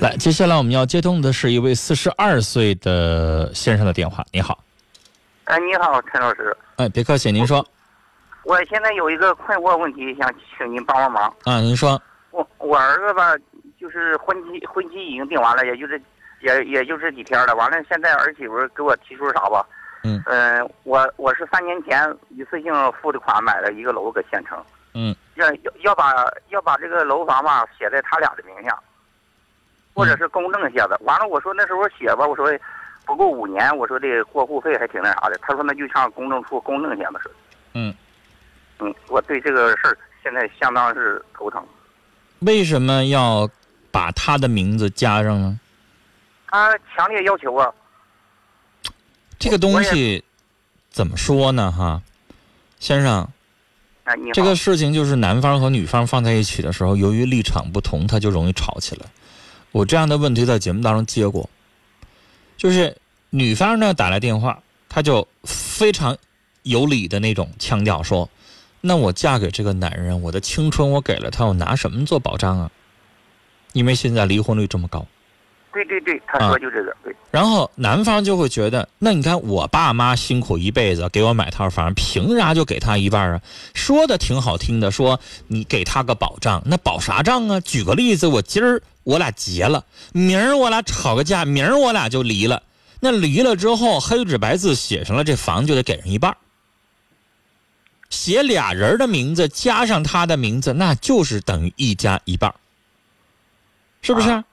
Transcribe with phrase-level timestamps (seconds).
[0.00, 4.24] 来，接下来我们要接通的是一位四十二岁的先生的电话。
[4.32, 4.56] 你好，
[5.44, 6.56] 哎，你好，陈老师。
[6.76, 7.66] 哎，别客气，您说。
[8.44, 11.34] 我现在有一个困惑问题，想请您帮帮忙。
[11.42, 12.00] 啊，您说。
[12.30, 13.36] 我我儿子吧，
[13.80, 16.00] 就是婚期婚期已经定完了，也就是
[16.42, 17.54] 也也就这几天了。
[17.56, 19.66] 完了，现在儿媳妇给我提出啥吧？
[20.04, 20.22] 嗯。
[20.26, 22.72] 嗯，我我是三年前一次性
[23.02, 24.56] 付的款买了一个楼搁县城。
[24.94, 25.12] 嗯。
[25.34, 26.14] 要要要把
[26.50, 28.78] 要把这个楼房吧写在他俩的名下。
[29.98, 32.46] 或者是公证一下子，完了我说那时候写吧，我说
[33.04, 35.36] 不够五年，我说这过户费还挺那啥的。
[35.42, 37.30] 他说那就上公证处公证一下子是。
[37.72, 37.92] 嗯，
[38.78, 41.60] 嗯，我对这个事儿现在相当是头疼。
[42.38, 43.50] 为什么要
[43.90, 45.58] 把他的名字加上呢？
[46.46, 47.68] 他强烈要求啊。
[49.36, 50.22] 这个东西
[50.90, 51.72] 怎么说呢？
[51.72, 52.00] 哈，
[52.78, 53.26] 先生。
[54.32, 59.04] 这个事情就是男方和女方放在一起的时候，由于立场不同，他就容易吵起来。
[59.72, 61.48] 我这样的问题在节目当中接过，
[62.56, 62.96] 就是
[63.30, 66.16] 女方呢打来电话，她就非常
[66.62, 68.28] 有理的那种腔调说
[68.80, 72.70] ：“那我嫁给这个男人，我的青春我给了他，我拿什么做保障啊？
[73.74, 75.06] 因为现在离婚率这么高。”
[75.70, 77.14] 对对对，他说就这个对。
[77.30, 83.40] 然后男方就会觉得，那你看我爸妈辛苦一辈子给我买套房，凭啥就给他一半啊？
[83.74, 87.60] 说的挺好听的，说你给他个保障，那保啥障啊？
[87.60, 92.62] 举个例子，我今儿我俩结了，明儿我俩吵个架，明儿我俩就离了。
[93.00, 96.36] 那离了之后，黑纸白字写上了，这房就得给人一半。
[98.10, 102.54] 写俩人的名字加上他的名字，那就是等于一家一半，
[104.02, 104.44] 是不是？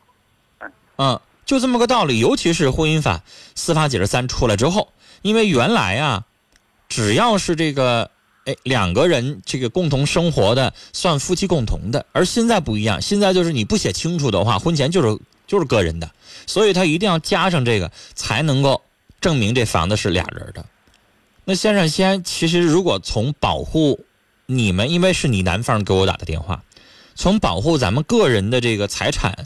[0.95, 2.19] 嗯，就这么个道理。
[2.19, 3.23] 尤其是婚姻法
[3.55, 6.23] 司法解释三出来之后，因为原来啊，
[6.87, 8.09] 只要是这个
[8.45, 12.05] 哎两个人这个共同生活的，算夫妻共同的。
[12.11, 16.09] 而现在不一样，现在就是你不写清楚的话，婚前就是就是个人的，
[16.47, 18.81] 所以他一定要加上这个，才能够
[19.19, 20.66] 证明这房子是俩人的。
[21.43, 24.06] 那先生先，其实如果从保护
[24.45, 26.63] 你们，因为是你男方给我打的电话，
[27.16, 29.45] 从保护咱们个人的这个财产。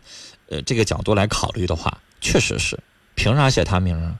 [0.51, 2.79] 呃，这个角度来考虑的话，确实是，
[3.13, 4.15] 凭啥写他名啊？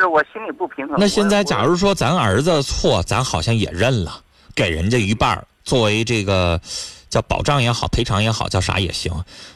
[0.00, 0.96] 是我心里不平衡。
[0.98, 4.22] 那现在，假如说咱儿子错，咱好像也认了，
[4.54, 6.60] 给人家一半作为这个
[7.08, 9.12] 叫保障也好，赔偿也好，叫啥也行。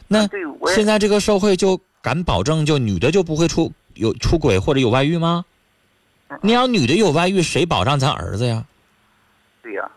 [0.09, 0.27] 那
[0.75, 5.45] 现在这个社会就敢保证，就女的就不会出有出轨或者有外遇吗？
[6.43, 8.65] 你要女的有外遇，谁保障咱儿子呀？
[9.62, 9.91] 对呀，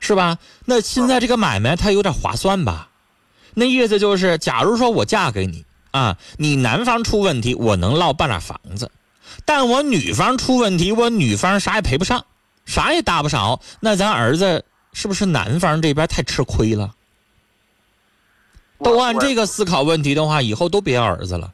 [0.00, 0.38] 是吧？
[0.64, 2.88] 那现在这个买卖它有点划算吧？
[3.54, 8.86] 那意思就是，假如说我嫁给你啊，你男方出问题，我能落半拉房子；
[9.44, 12.24] 但我女方出问题，我女方啥也赔不上，
[12.64, 13.60] 啥也搭不上。
[13.80, 16.94] 那咱儿子是不是男方这边太吃亏了？
[18.82, 21.52] 都按这个思考问题的话，以后都别要儿子了。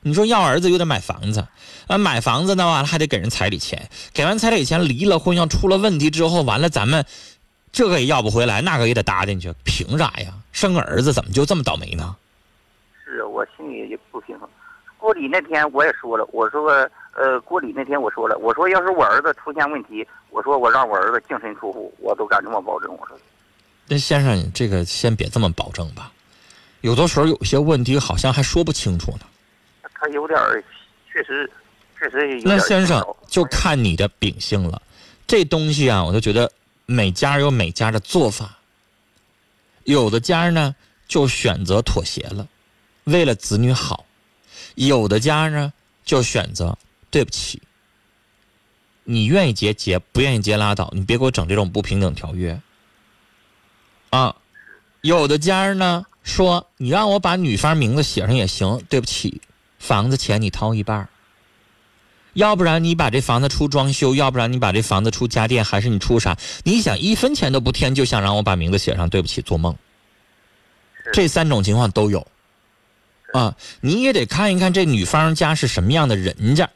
[0.00, 1.46] 你说要儿子又得买房子，
[1.86, 7.04] 啊，买房子呢完了还得给人彩礼钱，给完彩礼钱离了婚要出了问题之后，完了咱们。
[7.72, 10.32] 这个也要不回来，那个也得搭进去，凭啥呀？
[10.50, 12.16] 生个儿子怎么就这么倒霉呢？
[13.04, 14.48] 是我心里也不平衡。
[14.98, 16.70] 过礼那天我也说了，我说
[17.12, 22.90] 呃，郭礼那天我说了，我说要是我儿子出现问题，我说我让我儿子净身出户，我都敢这么保证。
[22.98, 23.18] 我说，
[23.86, 26.12] 那先生，这个先别这么保证吧，
[26.80, 29.20] 有的时候有些问题好像还说不清楚呢。
[29.94, 30.38] 他有点
[31.10, 31.50] 确实，
[31.98, 34.80] 确实有那先生就看你的秉性了，
[35.26, 36.50] 这东西啊，我就觉得。
[36.88, 38.58] 每家有每家的做法，
[39.82, 40.72] 有的家呢
[41.08, 42.46] 就选择妥协了，
[43.06, 44.04] 为了子女好；
[44.76, 45.72] 有的家呢
[46.04, 46.78] 就选择
[47.10, 47.60] 对不起，
[49.02, 52.60] 你愿意结结，不愿意结拉倒，你别给我整这种不平等条约。
[54.10, 54.36] 啊，
[55.00, 59.40] 有的家呢说你让我把女方名字写上也行，对不起，
[59.78, 61.08] 房子钱你掏一半
[62.34, 66.36] 要不然你把这房子出装修，要不然你把这房子出家电，还是你出啥？
[66.64, 69.08] 你想一分钱都不添，就想让我把名字写上？
[69.08, 69.74] 对不起，做梦。
[71.14, 72.26] 这三种情况都有，
[73.32, 76.70] 啊，你也得看一看这女方家是什么样的人家。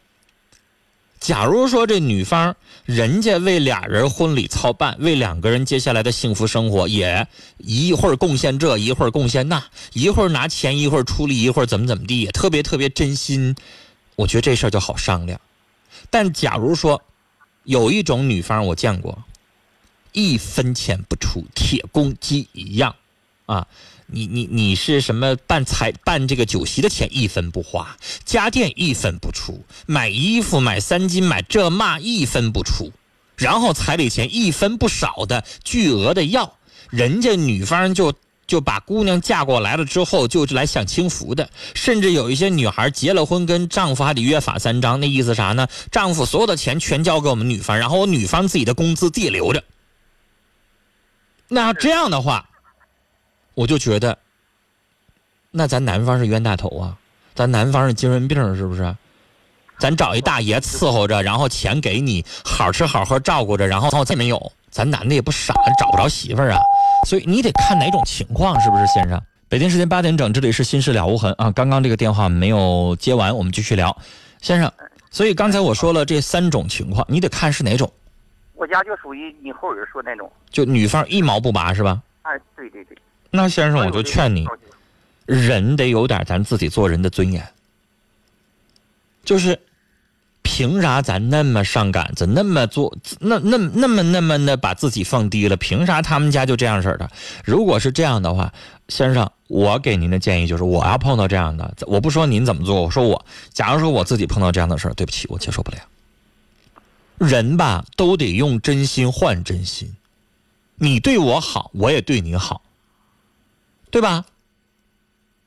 [1.21, 2.57] 假如说这女方
[2.87, 7.27] 人家为俩人婚礼操办，为两个人接下来的幸福生活，也
[7.59, 9.63] 一会儿贡献这，一会儿贡献那，
[9.93, 13.55] 一会儿拿钱，一会儿出力，一会儿怎么怎么地，也特别特别真心。
[14.17, 15.39] 我觉得这事儿就好商量。
[16.09, 17.03] 但假如说
[17.65, 19.23] 有一种女方我见过，
[20.13, 22.97] 一分钱不出，铁公鸡一样，
[23.45, 23.67] 啊，
[24.13, 32.93] 你你你是什么办彩办这个酒席的钱一分不花，家电一分不出，买衣服买三金买这嘛一分不出，
[33.37, 36.57] 然后彩礼钱一分不少的巨额的要，
[36.91, 38.13] 人家女方就
[38.47, 41.49] 就把姑娘嫁过来了之后，就来享清福的。
[41.75, 45.69] 甚至有一些女孩结了婚，跟丈夫还得约法三章，那意思啥呢？
[45.93, 49.63] 丈夫所有的钱全交给我们女方，然后我女方自己的工资自己留着。
[51.47, 52.50] 那这样的话，
[53.61, 54.17] 我就觉得，
[55.51, 56.97] 那咱男方是冤大头啊，
[57.35, 58.97] 咱男方是精神病是不是？
[59.79, 66.59] 咱找一大爷伺候着，然后钱给你，好吃好喝照顾着，然后再没有，咱男的也不傻，找不着媳妇儿啊。
[67.07, 69.21] 所以你得看哪种情况，是不是先生？
[69.51, 71.51] 北京时间八点整，这里是心事了无痕啊。
[71.51, 73.95] 刚刚这个电话没有接完，我们继续聊，
[74.41, 74.73] 先生。
[75.11, 77.93] 所以刚才我说了这三种情况，你得看是哪种。
[78.55, 82.01] 我家就属于你后人说那种，就女方一毛不拔是吧？
[82.23, 82.97] 哎，对对对。
[83.31, 84.47] 那先生，我就劝你，
[85.27, 87.47] 人得有点咱自己做人的尊严。
[89.25, 89.61] 就是，
[90.43, 95.57] 凭啥咱那么上杆子，那么做，那那那么那么的把自己放低了？
[95.57, 97.09] 凭啥他们家就这样式的？
[97.45, 98.53] 如果是这样的话，
[98.89, 105.79] 先生，我给您的建议就是，我要碰到这样的，我不说您怎么做，我说我，假如说我自己碰到这样的事儿，对不起，我接受不了。
[107.19, 109.95] 人吧，都得用真心换真心。
[110.77, 112.63] 你对我好，我也对你好，
[113.91, 114.25] 对吧？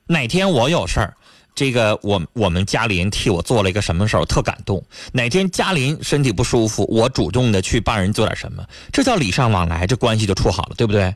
[0.07, 1.16] 哪天我有事儿，
[1.56, 4.84] 这个我我们家里人替我做了一个什么事儿，我特感动。
[5.13, 11.16] 哪天家里人身体不舒服，我主动的去帮人做点什么，这叫礼尚往来，这关系就处好了，对不对？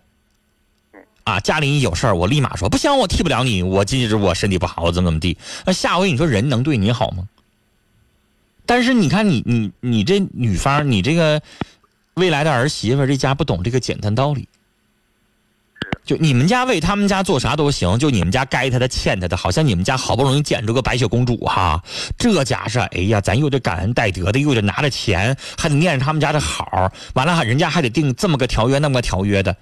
[1.25, 5.37] 啊，家里有事儿，我立马说不行，我替不了你，我今日我身体不好，我怎么怎么地。
[5.65, 7.27] 那下回你说人能对你好吗？
[8.65, 11.41] 但是你看，你你你这女方，你这个
[12.13, 14.47] 未来的儿媳妇，这家不懂这个简单道理。
[16.07, 21.83] 就你们家为他们家做啥都行，就你们家该他的欠他的，好像你们家好不容易捡着个白雪公主哈，
[22.17, 29.53] 这家是哎呀，咱又得感恩戴德的，又得拿着钱，还得念着他们家的好，完了人家还得定这么个条约那么个条约的。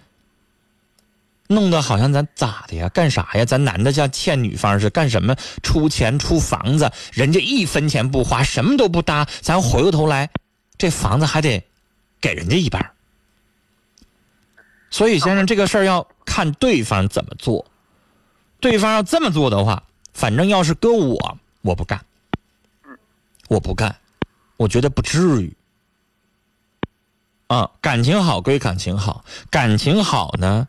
[1.48, 2.88] 弄得好像咱咋的呀？
[2.90, 3.44] 干啥呀？
[3.44, 5.36] 咱男的像欠女方似的干什么？
[5.64, 10.30] 出钱出房子，人家一分钱不花，什么都不搭，咱回过头来，
[10.78, 11.64] 这房子还得
[12.22, 12.92] 给人家一半。
[14.92, 17.66] 所以先生，这个事儿要看对方怎么做。
[18.60, 19.84] 对方要这么做的话，
[20.14, 22.04] 反正要是搁我，我不干。
[23.48, 23.96] 我不干，
[24.58, 25.56] 我觉得不至于。
[27.48, 30.68] 啊，感情好归感情好，感情好呢。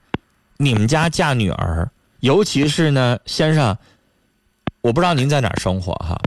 [0.58, 3.79] 你们家嫁女儿，尤其是呢，先生，
[4.82, 6.20] 我不知道您在哪儿生活哈。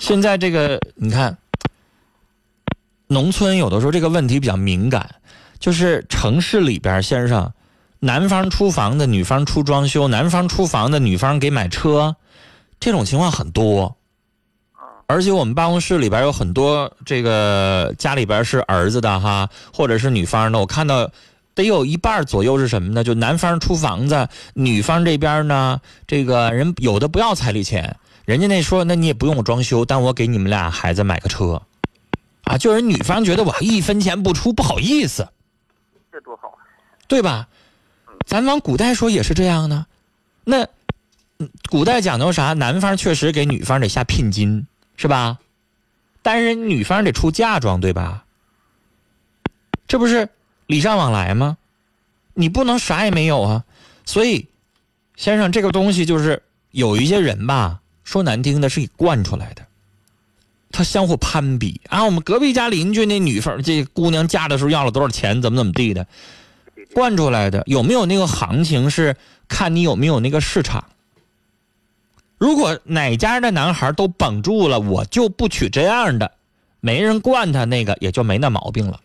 [0.00, 1.38] 现在这个，你看，
[3.06, 5.16] 农村有的时候这个问题比较敏感，
[5.60, 7.52] 就是城市里边，先生，
[8.00, 12.16] 男方出房的，女方出装修，男方出房的，女方给买车，
[12.80, 13.96] 这种情况很多。
[15.06, 21.08] 而且我们办公室里边有很多这个家里边是儿子的哈，或者是女方的，我看到。
[21.52, 23.02] 得有一半左右是什么呢？
[23.02, 31.60] 就男方出房子，女方这边呢，这个人有的不要彩礼钱，人家那说，那你也不用我装修，但我给你们俩孩子买个车，
[32.44, 35.28] 啊，就是女方觉得我一分钱不出不好意思，
[36.12, 36.56] 这多好，
[37.08, 37.48] 对吧？
[38.30, 39.86] 咱往古代说也是这样呢，
[40.44, 40.68] 那
[41.68, 42.52] 古代讲究啥？
[42.52, 45.40] 男方确实给女方得下聘金，是吧？
[46.22, 48.24] 但是女方得出嫁妆，对吧？
[49.88, 50.28] 这不是？
[50.68, 51.58] 礼尚往来吗？
[52.34, 53.64] 你不能啥也没有啊！
[54.06, 54.46] 所以，
[55.16, 56.40] 先生，这个东西就是
[56.70, 59.66] 有一些人吧，说难听的是给惯出来的。
[60.70, 66.06] 他相互攀比啊，我们隔壁家邻居那女方，这姑娘嫁的时候要了多少钱，怎么怎么地的，
[66.94, 67.62] 惯出来的。
[67.66, 69.16] 有没有那个行情是
[69.48, 70.84] 看你有没有那个市场。
[72.38, 76.32] 如果哪家的男孩都绷住了，我就不娶这样的，
[76.80, 78.98] 没人惯他那个，也就没那毛病了。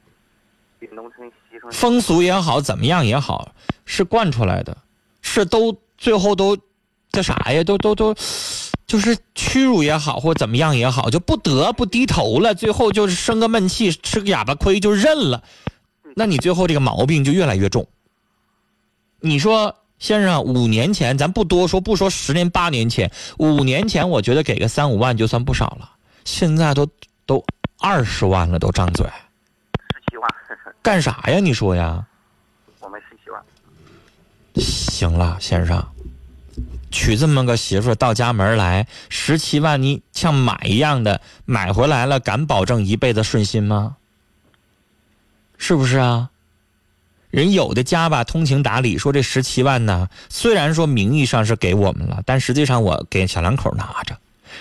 [1.71, 3.51] 风俗也好，怎么样也好，
[3.85, 4.77] 是惯出来的，
[5.21, 6.55] 是都最后都
[7.11, 7.63] 叫啥呀？
[7.63, 8.15] 都都都，
[8.85, 12.53] 就是屈辱也好，或怎么样也好，就不得不低头了。
[12.53, 15.43] 最后就是生个闷气，吃个哑巴亏就认了。
[16.15, 17.87] 那你最后这个毛病就越来越重。
[19.19, 25.91] 你说，先生，五年前咱不多说，不说十年八年前，五年前我觉得给个三五万就算不少了。
[26.23, 26.87] 现在都
[27.25, 27.43] 都
[27.79, 29.05] 二十万了，都张嘴。
[30.81, 31.39] 干啥呀？
[31.39, 32.05] 你说呀？
[32.79, 33.43] 我们十七万。
[34.55, 35.85] 行了，先生，
[36.91, 43.97] 娶这么个媳妇到家门来，十七万，你像买一样的买回来了，敢保证一辈子顺心吗？
[45.67, 46.29] 是不是啊？
[47.31, 54.15] 人有的家吧，通情达理，说这十七万呢，虽然说名义上是给我们了，但实际上我给小两口拿着，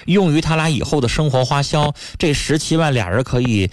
[0.06, 1.94] 用于他俩以后的生活花销。
[2.18, 3.70] 这十七万，俩人可以。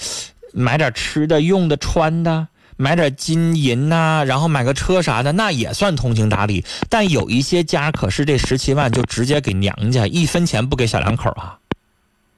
[0.53, 6.65] 买点吃的、用的、穿的，买点金银呐，然后买个车啥的，那也算通情达理。
[6.89, 11.57] 但有一些家可是这十七万就直接给娘家，一分钱不给小两口啊，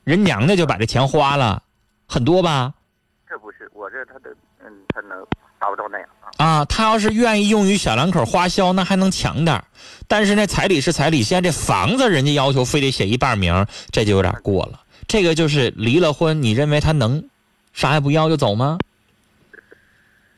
[0.04, 1.64] 人娘家就把这钱花了，
[2.06, 2.74] 很多吧？
[4.90, 5.26] 他，能
[5.60, 6.28] 达不到那样啊。
[6.38, 9.64] 啊，他要是愿意用于小两口花销，那还能强点
[10.08, 14.82] 但是那彩礼是彩礼，现在这房子人家要求非得写一半名，这就有点过了。
[15.08, 17.30] 这个就是离了婚，你认为他能
[17.74, 18.78] 啥也不要就走吗？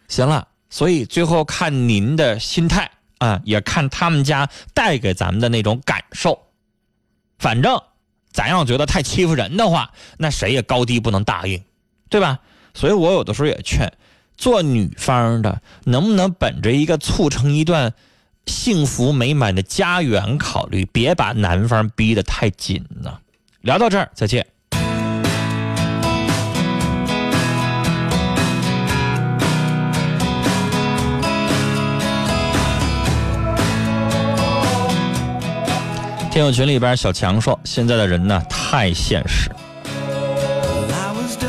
[0.08, 6.40] 行了，所以最后看您的心态啊，也看他们家带给咱们的那种感受。
[7.40, 7.82] 反正
[8.32, 11.64] 咱要觉得太欺负人的话，那谁也高低不能答应，
[12.10, 12.40] 对吧？
[12.74, 13.92] 所以我有的时候也劝。
[14.38, 17.94] 做女方的能不能本着一个促成一段
[18.46, 23.18] 幸福美满的家园考虑，别把男方逼得太紧呢？
[23.62, 24.46] 聊到这儿，再见。
[36.30, 39.50] 听友群里边，小强说：“现在的人呢，太现实，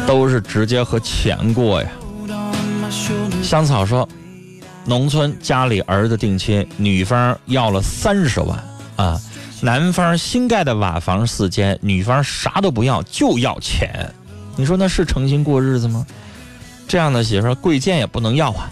[0.06, 1.90] 都是直接和钱过呀。”
[3.46, 4.06] 香草说
[4.84, 8.58] ：“农村家里儿子定亲，女方要了三十万
[8.96, 9.16] 啊，
[9.60, 14.12] 男方新盖的瓦房四间，女方啥都不要，就要钱。
[14.56, 16.04] 你说那是诚心过日子吗？
[16.88, 18.68] 这样的媳妇贵贱也不能要啊。”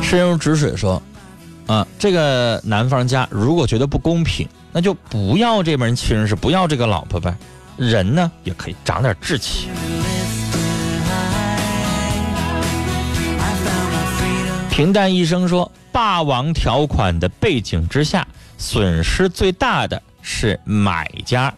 [0.00, 1.02] 深如止水说。
[2.02, 7.32] 这个男方家如果觉得不公平，那就不要这门亲事，不要这个老婆呗。
[7.76, 9.68] 人呢也可以长点志气。
[14.68, 18.26] 平淡一生说，霸王条款的背景之下，
[18.58, 21.54] 损失最大的是买家。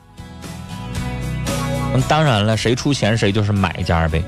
[2.07, 4.23] 当然了，谁出钱谁就是买家呗。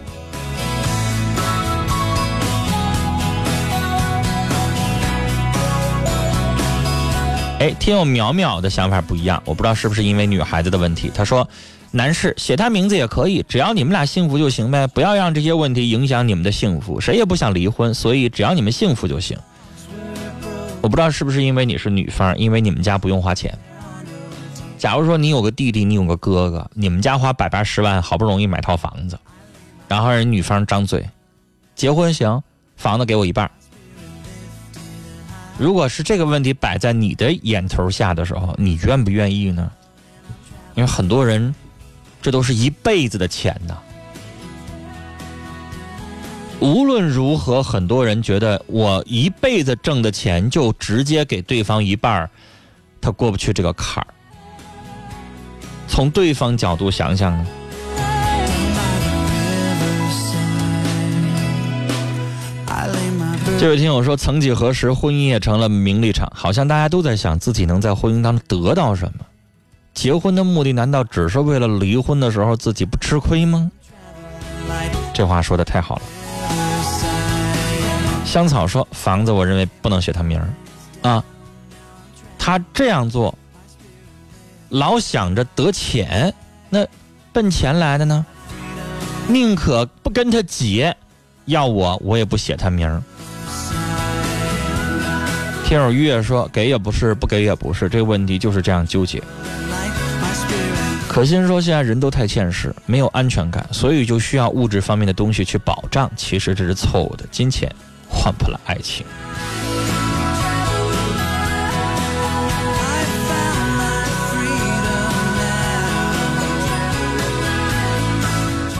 [7.58, 11.10] 哎，听友淼淼的想法不一样，我不知道是不是因为女孩子的问题。
[11.14, 11.48] 她说
[11.90, 17.00] ：“男士写他名字也可以，只要你们俩幸福就行呗，不要让这些问题影响你们的幸福。
[17.00, 19.38] 谁也不想离婚，所以只要你们幸福就行。”
[20.82, 23.58] 我不知道是不是因为你是女方，因为你们家不用花钱。
[24.76, 29.18] 假如说你有个弟弟，你有个哥哥，你们家花百八十万好不容易买套房子，
[29.88, 31.08] 然后人女方张嘴，
[31.74, 32.42] 结婚行，
[32.76, 33.50] 房子给我一半。
[35.58, 39.70] 如果是这个问题摆在你的眼头下的时候，你愿不愿意呢？
[40.74, 41.54] 因为很多人，
[42.20, 43.78] 这都是一辈子的钱呐。
[46.60, 52.28] 无论如何，很多人觉得我一辈子挣的钱就直接给对方一半
[53.00, 54.06] 他过不去这个坎儿。
[55.88, 57.46] 从对方角度想想呢？
[63.58, 69.24] 这位听友说：“曾几何时，婚姻也成了名利场，好像大家都在想自己能在婚姻当中得到什么。
[69.94, 73.70] 结婚的目的难道只是为了离婚的时候自己不吃亏吗？”
[75.14, 76.02] 这话说的太好了。
[78.26, 81.24] 香草说：“房子，我认为不能写他名儿，啊，
[82.38, 83.34] 他这样做，
[84.68, 86.32] 老想着得钱，
[86.68, 86.86] 那
[87.32, 88.26] 奔钱来的呢？
[89.28, 90.94] 宁可不跟他结，
[91.46, 93.02] 要我我也不写他名儿。”
[95.66, 99.20] 听友月说：“给也不是，不给也不是，这个问题就是这样纠结。”
[101.08, 106.08] 可心说：“现在人都太现实，没有安全感，所以就需要物质方面的东西去保障。
[106.14, 107.68] 其实这是错误的，金钱
[108.08, 109.04] 换不了爱情。”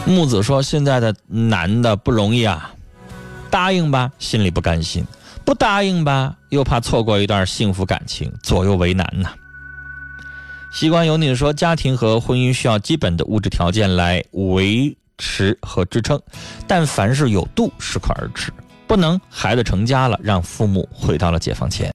[0.05, 2.71] 木子说：“现在的男的不容易啊，
[3.49, 5.05] 答应吧，心里不甘心。”
[5.43, 9.29] 不答应吧，又怕错过一段幸福感情，左右为难呐。
[10.71, 16.21] 习惯有你说，家庭和婚姻需要基本的物质条件来维持和支撑，
[16.65, 18.53] 但凡事有度，适可而止，
[18.87, 21.85] 不能孩子成家了，让父母回到了解放前。